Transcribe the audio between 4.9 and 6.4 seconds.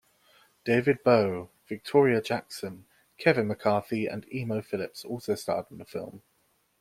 also starred in the film.